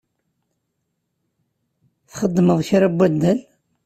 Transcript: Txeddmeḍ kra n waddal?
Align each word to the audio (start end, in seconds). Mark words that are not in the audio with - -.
Txeddmeḍ 2.09 2.59
kra 2.67 2.87
n 2.91 2.97
waddal? 2.97 3.39